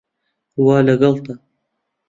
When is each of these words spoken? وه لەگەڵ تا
وه 0.63 0.77
لەگەڵ 0.87 1.15
تا 1.29 1.33